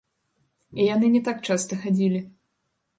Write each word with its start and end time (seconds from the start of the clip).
І 0.79 0.89
яны 0.95 1.07
не 1.17 1.23
так 1.29 1.47
часта 1.49 1.73
хадзілі. 1.87 2.27